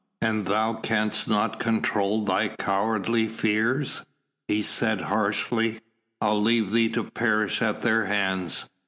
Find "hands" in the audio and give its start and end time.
8.05-8.67